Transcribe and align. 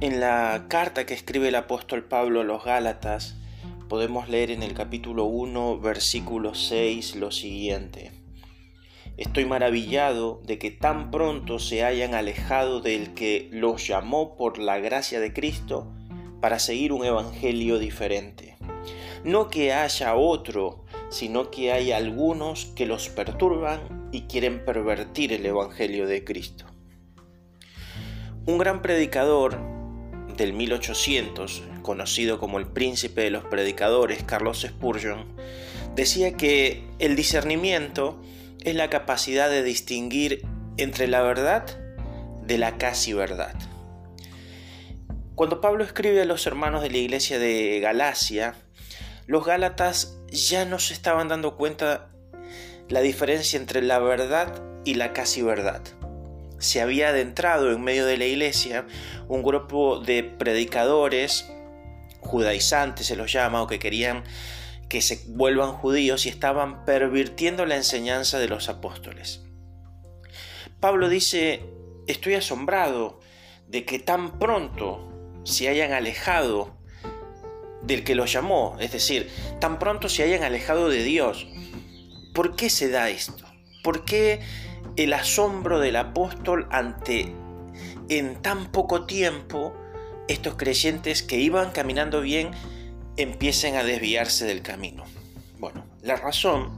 En 0.00 0.20
la 0.20 0.66
carta 0.68 1.06
que 1.06 1.14
escribe 1.14 1.48
el 1.48 1.56
apóstol 1.56 2.04
Pablo 2.04 2.42
a 2.42 2.44
los 2.44 2.62
Gálatas, 2.62 3.34
podemos 3.88 4.28
leer 4.28 4.52
en 4.52 4.62
el 4.62 4.72
capítulo 4.72 5.24
1, 5.24 5.80
versículo 5.80 6.54
6 6.54 7.16
lo 7.16 7.32
siguiente. 7.32 8.12
Estoy 9.16 9.44
maravillado 9.44 10.40
de 10.46 10.56
que 10.56 10.70
tan 10.70 11.10
pronto 11.10 11.58
se 11.58 11.82
hayan 11.82 12.14
alejado 12.14 12.80
del 12.80 13.12
que 13.14 13.48
los 13.50 13.88
llamó 13.88 14.36
por 14.36 14.58
la 14.58 14.78
gracia 14.78 15.18
de 15.18 15.32
Cristo 15.32 15.92
para 16.40 16.60
seguir 16.60 16.92
un 16.92 17.04
evangelio 17.04 17.80
diferente. 17.80 18.56
No 19.24 19.48
que 19.48 19.72
haya 19.72 20.14
otro, 20.14 20.84
sino 21.10 21.50
que 21.50 21.72
hay 21.72 21.90
algunos 21.90 22.66
que 22.66 22.86
los 22.86 23.08
perturban 23.08 24.10
y 24.12 24.28
quieren 24.28 24.64
pervertir 24.64 25.32
el 25.32 25.44
evangelio 25.44 26.06
de 26.06 26.22
Cristo. 26.22 26.66
Un 28.46 28.58
gran 28.58 28.80
predicador 28.80 29.76
del 30.38 30.54
1800, 30.54 31.62
conocido 31.82 32.38
como 32.38 32.58
el 32.58 32.66
príncipe 32.66 33.22
de 33.22 33.30
los 33.30 33.44
predicadores, 33.44 34.22
Carlos 34.22 34.64
Spurgeon, 34.66 35.26
decía 35.94 36.32
que 36.32 36.88
el 36.98 37.16
discernimiento 37.16 38.22
es 38.62 38.74
la 38.74 38.88
capacidad 38.88 39.50
de 39.50 39.62
distinguir 39.62 40.46
entre 40.76 41.08
la 41.08 41.22
verdad 41.22 41.66
de 42.42 42.56
la 42.56 42.78
casi 42.78 43.12
verdad. 43.12 43.54
Cuando 45.34 45.60
Pablo 45.60 45.84
escribe 45.84 46.22
a 46.22 46.24
los 46.24 46.46
hermanos 46.46 46.82
de 46.82 46.90
la 46.90 46.98
iglesia 46.98 47.38
de 47.38 47.80
Galacia, 47.80 48.54
los 49.26 49.44
Gálatas 49.44 50.18
ya 50.28 50.64
no 50.64 50.78
se 50.78 50.94
estaban 50.94 51.28
dando 51.28 51.56
cuenta 51.56 52.10
la 52.88 53.00
diferencia 53.00 53.58
entre 53.58 53.82
la 53.82 53.98
verdad 53.98 54.62
y 54.84 54.94
la 54.94 55.12
casi 55.12 55.42
verdad 55.42 55.82
se 56.58 56.80
había 56.80 57.08
adentrado 57.08 57.70
en 57.72 57.82
medio 57.82 58.06
de 58.06 58.16
la 58.16 58.26
iglesia 58.26 58.86
un 59.28 59.42
grupo 59.42 60.00
de 60.00 60.22
predicadores 60.24 61.50
judaizantes 62.20 63.06
se 63.06 63.16
los 63.16 63.32
llama 63.32 63.62
o 63.62 63.66
que 63.66 63.78
querían 63.78 64.24
que 64.88 65.02
se 65.02 65.22
vuelvan 65.28 65.72
judíos 65.72 66.26
y 66.26 66.30
estaban 66.30 66.84
pervirtiendo 66.84 67.66
la 67.66 67.76
enseñanza 67.76 68.38
de 68.38 68.48
los 68.48 68.68
apóstoles. 68.68 69.42
Pablo 70.80 71.08
dice, 71.08 71.62
estoy 72.06 72.34
asombrado 72.34 73.20
de 73.66 73.84
que 73.84 73.98
tan 73.98 74.38
pronto 74.38 75.12
se 75.44 75.68
hayan 75.68 75.92
alejado 75.92 76.74
del 77.82 78.02
que 78.02 78.14
los 78.14 78.32
llamó, 78.32 78.76
es 78.80 78.92
decir, 78.92 79.30
tan 79.60 79.78
pronto 79.78 80.08
se 80.08 80.22
hayan 80.22 80.42
alejado 80.42 80.88
de 80.88 81.02
Dios. 81.02 81.46
¿Por 82.32 82.56
qué 82.56 82.70
se 82.70 82.88
da 82.88 83.10
esto? 83.10 83.44
¿Por 83.82 84.04
qué 84.04 84.40
el 84.96 85.12
asombro 85.12 85.78
del 85.78 85.96
apóstol 85.96 86.66
ante 86.70 87.32
en 88.08 88.40
tan 88.42 88.66
poco 88.72 89.06
tiempo 89.06 89.74
estos 90.28 90.56
creyentes 90.56 91.22
que 91.22 91.38
iban 91.38 91.70
caminando 91.70 92.20
bien 92.20 92.50
empiecen 93.16 93.76
a 93.76 93.84
desviarse 93.84 94.44
del 94.44 94.62
camino. 94.62 95.04
Bueno, 95.58 95.84
la 96.02 96.16
razón, 96.16 96.70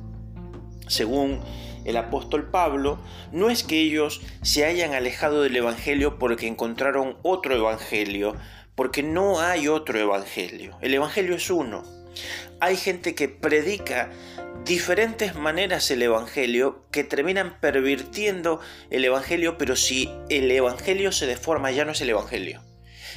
según 0.86 1.40
el 1.84 1.96
apóstol 1.96 2.50
Pablo, 2.50 2.98
no 3.32 3.50
es 3.50 3.62
que 3.62 3.80
ellos 3.80 4.20
se 4.42 4.64
hayan 4.64 4.94
alejado 4.94 5.42
del 5.42 5.56
Evangelio 5.56 6.18
porque 6.18 6.46
encontraron 6.46 7.16
otro 7.22 7.54
Evangelio, 7.54 8.36
porque 8.74 9.02
no 9.02 9.40
hay 9.40 9.68
otro 9.68 9.98
Evangelio. 9.98 10.76
El 10.80 10.94
Evangelio 10.94 11.34
es 11.34 11.50
uno. 11.50 11.82
Hay 12.61 12.77
gente 12.77 13.14
que 13.14 13.28
predica 13.28 14.11
diferentes 14.64 15.34
maneras 15.34 15.91
el 15.91 16.03
Evangelio 16.03 16.84
que 16.91 17.05
terminan 17.05 17.58
pervirtiendo 17.61 18.61
el 18.91 19.05
Evangelio, 19.05 19.56
pero 19.58 19.77
si 19.77 20.11
el 20.28 20.50
Evangelio 20.50 21.12
se 21.12 21.27
deforma 21.27 21.70
ya 21.70 21.84
no 21.84 21.92
es 21.92 22.00
el 22.00 22.11
Evangelio. 22.11 22.62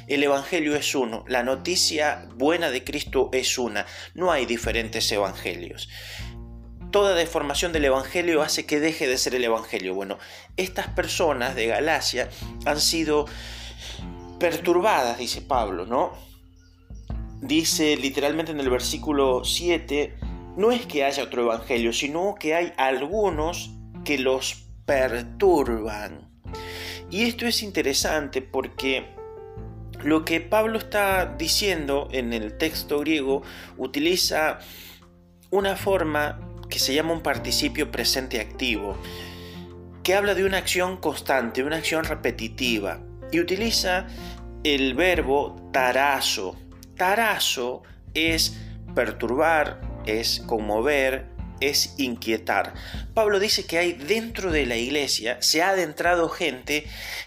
El 0.07 0.23
Evangelio 0.23 0.75
es 0.75 0.95
uno, 0.95 1.23
la 1.27 1.43
noticia 1.43 2.27
buena 2.35 2.69
de 2.69 2.83
Cristo 2.83 3.29
es 3.31 3.57
una, 3.57 3.85
no 4.13 4.31
hay 4.31 4.45
diferentes 4.45 5.11
Evangelios. 5.11 5.89
Toda 6.91 7.15
deformación 7.15 7.73
del 7.73 7.85
Evangelio 7.85 8.41
hace 8.41 8.65
que 8.65 8.79
deje 8.79 9.07
de 9.07 9.17
ser 9.17 9.33
el 9.35 9.43
Evangelio. 9.43 9.95
Bueno, 9.95 10.19
estas 10.57 10.87
personas 10.89 11.55
de 11.55 11.67
Galacia 11.67 12.29
han 12.65 12.79
sido 12.79 13.25
perturbadas, 14.39 15.17
dice 15.17 15.41
Pablo, 15.41 15.85
¿no? 15.85 16.32
Dice 17.43 17.97
literalmente 17.97 18.53
en 18.53 18.61
el 18.61 18.69
versículo 18.69 19.43
7, 19.43 20.15
no 20.55 20.71
es 20.71 20.85
que 20.85 21.03
haya 21.03 21.23
otro 21.23 21.41
evangelio, 21.41 21.91
sino 21.91 22.35
que 22.39 22.55
hay 22.55 22.71
algunos 22.77 23.71
que 24.05 24.17
los 24.17 24.63
perturban. 24.85 26.29
Y 27.11 27.23
esto 27.23 27.45
es 27.45 27.61
interesante 27.61 28.41
porque 28.41 29.07
lo 30.03 30.23
que 30.23 30.39
Pablo 30.39 30.77
está 30.77 31.35
diciendo 31.37 32.07
en 32.13 32.31
el 32.31 32.57
texto 32.57 33.01
griego 33.01 33.43
utiliza 33.77 34.59
una 35.49 35.75
forma 35.75 36.39
que 36.69 36.79
se 36.79 36.93
llama 36.93 37.11
un 37.11 37.23
participio 37.23 37.91
presente 37.91 38.39
activo, 38.39 38.97
que 40.01 40.15
habla 40.15 40.33
de 40.33 40.45
una 40.45 40.59
acción 40.59 40.95
constante, 40.95 41.61
una 41.61 41.75
acción 41.75 42.05
repetitiva, 42.05 43.01
y 43.33 43.41
utiliza 43.41 44.07
el 44.63 44.93
verbo 44.93 45.69
tarazo. 45.73 46.55
Tarazo 46.95 47.83
es 48.13 48.57
perturbar, 48.95 49.81
es 50.05 50.41
conmover, 50.45 51.33
es 51.59 51.95
inquietar. 51.97 52.73
Pablo 53.13 53.39
dice 53.39 53.65
que 53.65 53.77
hay 53.77 53.93
dentro 53.93 54.51
de 54.51 54.65
la 54.65 54.75
iglesia, 54.75 55.41
se 55.41 55.61
ha 55.61 55.69
adentrado 55.69 56.29
gente 56.29 56.85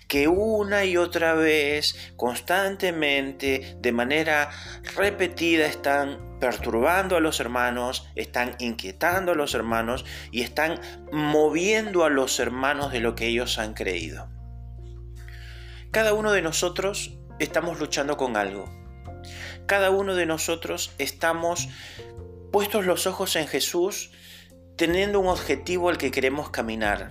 que 0.09 0.29
una 0.29 0.85
y 0.85 0.97
otra 0.97 1.35
vez, 1.35 2.13
constantemente, 2.17 3.77
de 3.81 3.93
manera 3.93 4.51
repetida, 4.95 5.67
están 5.67 6.39
perturbando 6.39 7.17
a 7.17 7.21
los 7.21 7.41
hermanos, 7.41 8.09
están 8.15 8.57
inquietando 8.59 9.33
a 9.33 9.37
los 9.37 9.55
hermanos 9.55 10.05
y 10.31 10.43
están 10.43 10.81
moviendo 11.13 12.05
a 12.05 12.11
los 12.11 12.39
hermanos 12.39 12.93
de 12.93 13.01
lo 13.01 13.15
que 13.15 13.27
ellos 13.27 13.59
han 13.59 13.75
creído. 13.75 14.29
Cada 15.91 16.13
uno 16.13 16.33
de 16.33 16.43
nosotros 16.43 17.19
estamos 17.39 17.81
luchando 17.81 18.19
con 18.19 18.37
algo. 18.37 18.76
Cada 19.67 19.91
uno 19.91 20.15
de 20.15 20.27
nosotros 20.27 20.93
estamos 20.99 21.69
puestos 22.53 22.87
los 22.87 23.09
ojos 23.09 23.35
en 23.35 23.49
Jesús, 23.49 24.13
teniendo 24.77 25.19
un 25.19 25.27
objetivo 25.27 25.89
al 25.89 25.99
que 25.99 26.13
queremos 26.13 26.51
caminar. 26.51 27.11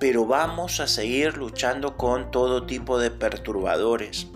Pero 0.00 0.26
vamos 0.26 0.80
a 0.80 0.88
seguir 0.88 1.36
luchando 1.36 1.96
con 1.96 2.32
todo 2.32 2.66
tipo 2.66 2.98
de 2.98 3.12
perturbadores. 3.12 4.26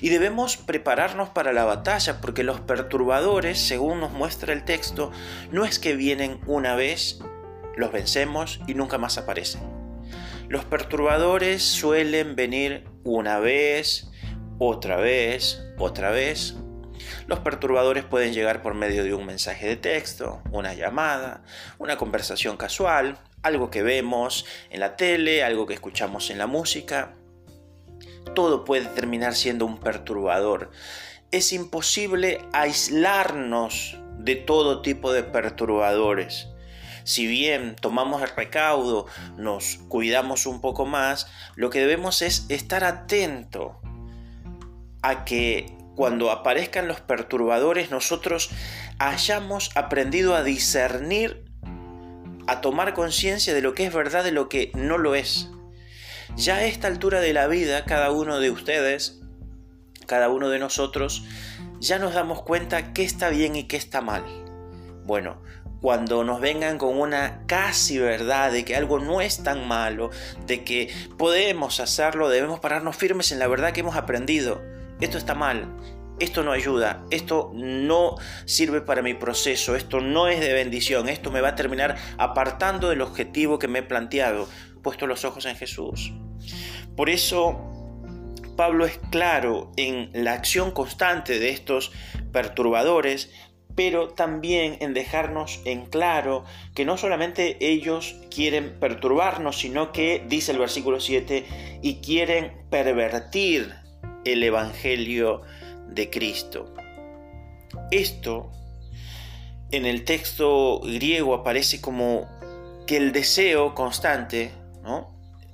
Y 0.00 0.10
debemos 0.10 0.56
prepararnos 0.56 1.30
para 1.30 1.52
la 1.52 1.64
batalla, 1.64 2.20
porque 2.20 2.44
los 2.44 2.60
perturbadores, 2.60 3.58
según 3.58 3.98
nos 3.98 4.12
muestra 4.12 4.52
el 4.52 4.64
texto, 4.64 5.10
no 5.50 5.64
es 5.64 5.80
que 5.80 5.96
vienen 5.96 6.40
una 6.46 6.76
vez, 6.76 7.18
los 7.76 7.90
vencemos 7.90 8.60
y 8.68 8.74
nunca 8.74 8.98
más 8.98 9.18
aparecen. 9.18 9.62
Los 10.48 10.64
perturbadores 10.64 11.62
suelen 11.62 12.36
venir 12.36 12.84
una 13.02 13.40
vez, 13.40 14.10
otra 14.58 14.96
vez, 14.96 15.62
otra 15.78 16.10
vez, 16.10 16.54
los 17.26 17.40
perturbadores 17.40 18.04
pueden 18.04 18.32
llegar 18.32 18.62
por 18.62 18.74
medio 18.74 19.04
de 19.04 19.14
un 19.14 19.26
mensaje 19.26 19.66
de 19.66 19.76
texto, 19.76 20.42
una 20.50 20.74
llamada, 20.74 21.42
una 21.78 21.96
conversación 21.96 22.56
casual, 22.56 23.18
algo 23.42 23.70
que 23.70 23.82
vemos 23.82 24.46
en 24.70 24.80
la 24.80 24.96
tele, 24.96 25.42
algo 25.42 25.66
que 25.66 25.74
escuchamos 25.74 26.30
en 26.30 26.38
la 26.38 26.46
música. 26.46 27.14
Todo 28.34 28.64
puede 28.64 28.86
terminar 28.86 29.34
siendo 29.34 29.66
un 29.66 29.78
perturbador. 29.78 30.70
Es 31.30 31.52
imposible 31.52 32.40
aislarnos 32.52 33.96
de 34.18 34.36
todo 34.36 34.82
tipo 34.82 35.12
de 35.12 35.22
perturbadores. 35.22 36.48
Si 37.04 37.26
bien 37.26 37.74
tomamos 37.80 38.20
el 38.20 38.28
recaudo, 38.36 39.06
nos 39.38 39.78
cuidamos 39.88 40.44
un 40.44 40.60
poco 40.60 40.84
más, 40.84 41.26
lo 41.54 41.70
que 41.70 41.80
debemos 41.80 42.20
es 42.20 42.44
estar 42.50 42.84
atento 42.84 43.80
a 45.00 45.24
que 45.24 45.77
cuando 45.98 46.30
aparezcan 46.30 46.86
los 46.86 47.00
perturbadores, 47.00 47.90
nosotros 47.90 48.50
hayamos 49.00 49.72
aprendido 49.74 50.36
a 50.36 50.44
discernir, 50.44 51.42
a 52.46 52.60
tomar 52.60 52.94
conciencia 52.94 53.52
de 53.52 53.62
lo 53.62 53.74
que 53.74 53.84
es 53.84 53.92
verdad 53.92 54.22
de 54.22 54.30
lo 54.30 54.48
que 54.48 54.70
no 54.76 54.96
lo 54.96 55.16
es. 55.16 55.50
Ya 56.36 56.54
a 56.54 56.64
esta 56.66 56.86
altura 56.86 57.20
de 57.20 57.32
la 57.32 57.48
vida, 57.48 57.84
cada 57.84 58.12
uno 58.12 58.38
de 58.38 58.52
ustedes, 58.52 59.22
cada 60.06 60.28
uno 60.28 60.50
de 60.50 60.60
nosotros, 60.60 61.24
ya 61.80 61.98
nos 61.98 62.14
damos 62.14 62.42
cuenta 62.42 62.92
qué 62.92 63.02
está 63.02 63.28
bien 63.30 63.56
y 63.56 63.64
qué 63.64 63.76
está 63.76 64.00
mal. 64.00 64.22
Bueno, 65.04 65.42
cuando 65.80 66.22
nos 66.22 66.40
vengan 66.40 66.78
con 66.78 66.96
una 66.96 67.42
casi 67.48 67.98
verdad 67.98 68.52
de 68.52 68.64
que 68.64 68.76
algo 68.76 69.00
no 69.00 69.20
es 69.20 69.42
tan 69.42 69.66
malo, 69.66 70.10
de 70.46 70.62
que 70.62 70.94
podemos 71.16 71.80
hacerlo, 71.80 72.28
debemos 72.28 72.60
pararnos 72.60 72.94
firmes 72.94 73.32
en 73.32 73.40
la 73.40 73.48
verdad 73.48 73.72
que 73.72 73.80
hemos 73.80 73.96
aprendido 73.96 74.77
esto 75.00 75.18
está 75.18 75.34
mal, 75.34 75.76
esto 76.20 76.42
no 76.42 76.52
ayuda, 76.52 77.04
esto 77.10 77.50
no 77.54 78.16
sirve 78.44 78.80
para 78.80 79.02
mi 79.02 79.14
proceso, 79.14 79.76
esto 79.76 80.00
no 80.00 80.28
es 80.28 80.40
de 80.40 80.52
bendición, 80.52 81.08
esto 81.08 81.30
me 81.30 81.40
va 81.40 81.50
a 81.50 81.54
terminar 81.54 81.96
apartando 82.18 82.88
del 82.88 83.02
objetivo 83.02 83.58
que 83.58 83.68
me 83.68 83.80
he 83.80 83.82
planteado, 83.82 84.48
puesto 84.82 85.06
los 85.06 85.24
ojos 85.24 85.46
en 85.46 85.56
Jesús. 85.56 86.12
Por 86.96 87.10
eso 87.10 87.60
Pablo 88.56 88.86
es 88.86 88.98
claro 89.10 89.70
en 89.76 90.10
la 90.12 90.32
acción 90.32 90.72
constante 90.72 91.38
de 91.38 91.50
estos 91.50 91.92
perturbadores, 92.32 93.30
pero 93.76 94.08
también 94.08 94.78
en 94.80 94.92
dejarnos 94.92 95.60
en 95.64 95.86
claro 95.86 96.44
que 96.74 96.84
no 96.84 96.96
solamente 96.98 97.56
ellos 97.60 98.16
quieren 98.34 98.80
perturbarnos, 98.80 99.60
sino 99.60 99.92
que, 99.92 100.24
dice 100.28 100.50
el 100.50 100.58
versículo 100.58 100.98
7, 100.98 101.46
y 101.80 102.00
quieren 102.00 102.66
pervertir 102.70 103.72
el 104.24 104.42
Evangelio 104.42 105.42
de 105.88 106.10
Cristo. 106.10 106.74
Esto 107.90 108.50
en 109.70 109.86
el 109.86 110.04
texto 110.04 110.80
griego 110.80 111.34
aparece 111.34 111.80
como 111.80 112.28
que 112.86 112.96
el 112.96 113.12
deseo 113.12 113.74
constante 113.74 114.52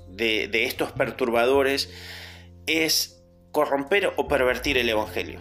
de, 0.09 0.49
de 0.49 0.65
estos 0.65 0.93
perturbadores 0.93 1.91
es 2.67 3.23
corromper 3.51 4.13
o 4.17 4.29
pervertir 4.29 4.79
el 4.79 4.89
Evangelio. 4.89 5.41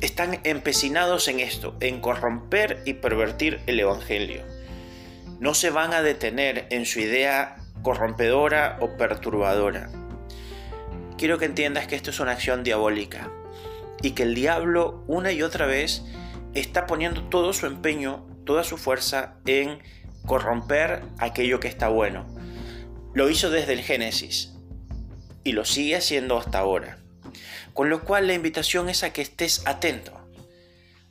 Están 0.00 0.40
empecinados 0.44 1.28
en 1.28 1.40
esto, 1.40 1.76
en 1.80 2.00
corromper 2.00 2.82
y 2.86 2.94
pervertir 2.94 3.60
el 3.66 3.80
Evangelio. 3.80 4.42
No 5.40 5.54
se 5.54 5.70
van 5.70 5.92
a 5.92 6.02
detener 6.02 6.66
en 6.70 6.86
su 6.86 7.00
idea 7.00 7.56
corrompedora 7.82 8.78
o 8.80 8.96
perturbadora. 8.96 9.90
Quiero 11.20 11.36
que 11.36 11.44
entiendas 11.44 11.86
que 11.86 11.96
esto 11.96 12.08
es 12.08 12.18
una 12.18 12.32
acción 12.32 12.64
diabólica 12.64 13.30
y 14.00 14.12
que 14.12 14.22
el 14.22 14.34
diablo 14.34 15.04
una 15.06 15.32
y 15.32 15.42
otra 15.42 15.66
vez 15.66 16.02
está 16.54 16.86
poniendo 16.86 17.24
todo 17.24 17.52
su 17.52 17.66
empeño, 17.66 18.26
toda 18.46 18.64
su 18.64 18.78
fuerza 18.78 19.34
en 19.44 19.82
corromper 20.24 21.02
aquello 21.18 21.60
que 21.60 21.68
está 21.68 21.88
bueno. 21.88 22.24
Lo 23.12 23.28
hizo 23.28 23.50
desde 23.50 23.74
el 23.74 23.82
Génesis 23.82 24.54
y 25.44 25.52
lo 25.52 25.66
sigue 25.66 25.96
haciendo 25.96 26.38
hasta 26.38 26.58
ahora. 26.58 26.96
Con 27.74 27.90
lo 27.90 28.02
cual 28.02 28.26
la 28.26 28.32
invitación 28.32 28.88
es 28.88 29.04
a 29.04 29.12
que 29.12 29.20
estés 29.20 29.66
atento, 29.66 30.18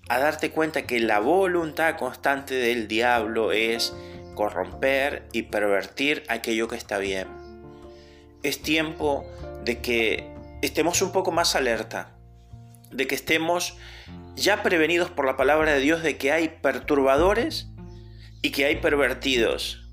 a 0.10 0.18
darte 0.18 0.50
cuenta 0.50 0.88
que 0.88 1.00
la 1.02 1.20
voluntad 1.20 1.98
constante 1.98 2.56
del 2.56 2.88
diablo 2.88 3.52
es 3.52 3.94
corromper 4.34 5.28
y 5.34 5.44
pervertir 5.44 6.24
aquello 6.30 6.68
que 6.68 6.78
está 6.78 6.98
bien. 6.98 7.28
Es 8.42 8.64
tiempo 8.64 9.28
de 9.64 9.80
que 9.80 10.34
estemos 10.62 11.02
un 11.02 11.12
poco 11.12 11.32
más 11.32 11.56
alerta, 11.56 12.16
de 12.92 13.08
que 13.08 13.16
estemos 13.16 13.78
ya 14.36 14.64
prevenidos 14.64 15.10
por 15.10 15.26
la 15.26 15.38
palabra 15.38 15.74
de 15.74 15.80
Dios 15.80 16.02
de 16.02 16.18
que 16.18 16.32
hay 16.32 16.50
perturbadores 16.62 17.68
y 18.42 18.52
que 18.52 18.66
hay 18.66 18.78
pervertidos, 18.78 19.86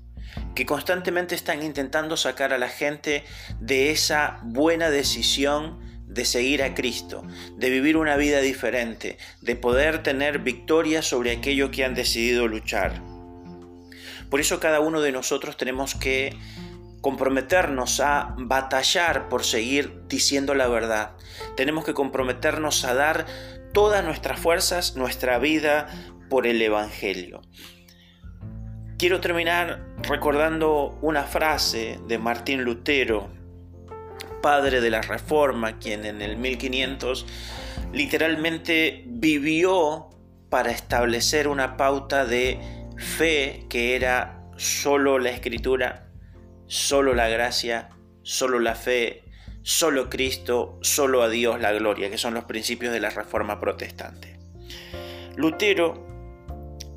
que 0.55 0.65
constantemente 0.65 1.35
están 1.35 1.63
intentando 1.63 2.17
sacar 2.17 2.53
a 2.53 2.57
la 2.57 2.69
gente 2.69 3.23
de 3.59 3.91
esa 3.91 4.39
buena 4.43 4.89
decisión 4.89 5.85
de 6.07 6.23
seguir 6.23 6.63
a 6.63 6.73
Cristo, 6.73 7.23
de 7.57 7.69
vivir 7.69 7.97
una 7.97 8.15
vida 8.15 8.39
diferente, 8.39 9.17
de 9.41 9.55
poder 9.55 10.01
tener 10.03 10.39
victoria 10.39 11.01
sobre 11.01 11.31
aquello 11.31 11.69
que 11.69 11.83
han 11.83 11.93
decidido 11.93 12.47
luchar. 12.47 13.01
Por 14.29 14.39
eso 14.39 14.59
cada 14.59 14.79
uno 14.79 15.01
de 15.01 15.11
nosotros 15.11 15.57
tenemos 15.57 15.95
que 15.95 16.37
comprometernos 17.01 17.99
a 17.99 18.35
batallar 18.37 19.29
por 19.29 19.43
seguir 19.43 20.03
diciendo 20.07 20.53
la 20.55 20.67
verdad. 20.67 21.11
Tenemos 21.55 21.85
que 21.85 21.93
comprometernos 21.93 22.85
a 22.85 22.93
dar 22.93 23.25
todas 23.73 24.03
nuestras 24.03 24.39
fuerzas, 24.39 24.95
nuestra 24.95 25.37
vida 25.39 25.87
por 26.29 26.47
el 26.47 26.61
Evangelio. 26.61 27.41
Quiero 28.97 29.21
terminar 29.21 29.85
recordando 30.01 30.97
una 31.01 31.23
frase 31.23 31.99
de 32.07 32.17
Martín 32.17 32.63
Lutero, 32.63 33.29
padre 34.41 34.81
de 34.81 34.89
la 34.89 35.01
Reforma, 35.01 35.77
quien 35.77 36.05
en 36.05 36.21
el 36.21 36.37
1500 36.37 37.25
literalmente 37.93 39.03
vivió 39.05 40.09
para 40.49 40.71
establecer 40.71 41.47
una 41.47 41.77
pauta 41.77 42.25
de 42.25 42.59
fe 42.97 43.65
que 43.69 43.95
era 43.95 44.49
solo 44.57 45.19
la 45.19 45.29
escritura, 45.29 46.06
solo 46.67 47.13
la 47.13 47.27
gracia, 47.27 47.89
solo 48.23 48.59
la 48.59 48.75
fe, 48.75 49.23
solo 49.63 50.09
Cristo, 50.09 50.79
solo 50.81 51.23
a 51.23 51.29
Dios 51.29 51.59
la 51.59 51.73
gloria, 51.73 52.09
que 52.09 52.17
son 52.17 52.33
los 52.33 52.45
principios 52.45 52.93
de 52.93 52.99
la 52.99 53.09
Reforma 53.09 53.59
protestante. 53.59 54.39
Lutero 55.35 56.05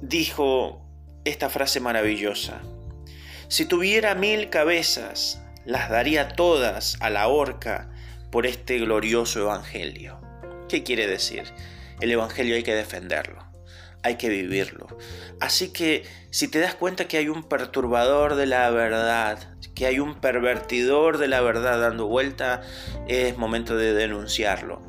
dijo 0.02 0.87
esta 1.25 1.50
frase 1.50 1.81
maravillosa, 1.81 2.62
si 3.49 3.67
tuviera 3.67 4.14
mil 4.14 4.49
cabezas, 4.49 5.43
las 5.64 5.90
daría 5.90 6.28
todas 6.28 6.96
a 7.00 7.11
la 7.11 7.28
horca 7.28 7.90
por 8.31 8.46
este 8.46 8.78
glorioso 8.78 9.40
Evangelio. 9.40 10.20
¿Qué 10.69 10.84
quiere 10.84 11.06
decir? 11.06 11.44
El 12.00 12.12
Evangelio 12.12 12.55
hay 12.55 12.62
que 12.62 12.75
defenderlo, 12.75 13.50
hay 14.02 14.17
que 14.17 14.29
vivirlo. 14.29 14.87
Así 15.41 15.73
que 15.73 16.05
si 16.31 16.49
te 16.49 16.61
das 16.61 16.75
cuenta 16.75 17.08
que 17.08 17.19
hay 17.19 17.29
un 17.29 17.43
perturbador 17.44 18.35
de 18.35 18.47
la 18.47 18.70
verdad, 18.70 19.56
que 19.75 19.87
hay 19.87 20.00
un 20.00 20.20
pervertidor 20.20 21.19
de 21.19 21.29
la 21.29 21.41
verdad 21.41 21.81
dando 21.81 22.06
vuelta, 22.06 22.62
es 23.08 23.37
momento 23.37 23.76
de 23.76 23.93
denunciarlo. 23.93 24.82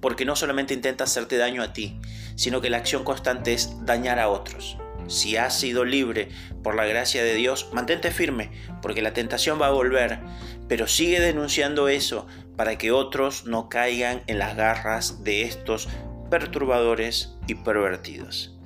Porque 0.00 0.24
no 0.24 0.36
solamente 0.36 0.74
intenta 0.74 1.04
hacerte 1.04 1.36
daño 1.36 1.62
a 1.62 1.72
ti, 1.72 2.00
sino 2.36 2.60
que 2.60 2.70
la 2.70 2.76
acción 2.76 3.04
constante 3.04 3.52
es 3.52 3.84
dañar 3.84 4.18
a 4.18 4.28
otros. 4.28 4.76
Si 5.08 5.36
has 5.36 5.58
sido 5.58 5.84
libre 5.84 6.28
por 6.62 6.74
la 6.74 6.84
gracia 6.84 7.24
de 7.24 7.34
Dios, 7.34 7.70
mantente 7.72 8.10
firme, 8.10 8.50
porque 8.82 9.02
la 9.02 9.14
tentación 9.14 9.60
va 9.60 9.68
a 9.68 9.72
volver, 9.72 10.20
pero 10.68 10.86
sigue 10.86 11.18
denunciando 11.18 11.88
eso 11.88 12.26
para 12.56 12.76
que 12.76 12.92
otros 12.92 13.44
no 13.44 13.68
caigan 13.68 14.22
en 14.26 14.38
las 14.38 14.54
garras 14.54 15.24
de 15.24 15.42
estos 15.42 15.88
perturbadores 16.30 17.34
y 17.46 17.54
pervertidos. 17.54 18.56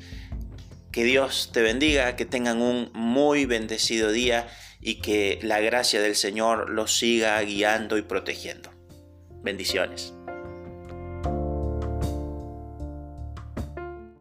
Que 0.91 1.05
Dios 1.05 1.51
te 1.53 1.63
bendiga, 1.63 2.17
que 2.17 2.27
tengan 2.27 2.61
un 2.61 2.91
muy 2.93 3.47
bendecido 3.47 4.13
día 4.13 4.49
y 4.81 4.97
que 4.97 5.39
la 5.43 5.61
gracia 5.61 6.01
del 6.01 6.17
Señor 6.17 6.71
los 6.71 6.97
siga 6.99 7.41
guiando 7.41 7.97
y 7.97 8.03
protegiendo. 8.03 8.71
Bendiciones. 9.43 10.15